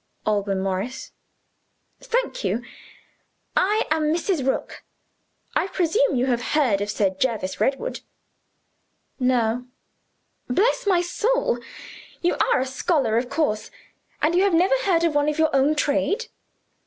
[0.25, 1.11] "Alban Morris."
[1.99, 2.63] "Thank you.
[3.55, 4.43] I am Mrs.
[4.43, 4.83] Rook.
[5.55, 7.99] I presume you have heard of Sir Jervis Redwood?"
[9.19, 9.67] "No."
[10.49, 11.59] "Bless my soul!
[12.23, 13.69] You are a scholar, of course
[14.23, 16.29] and you have never heard of one of your own trade.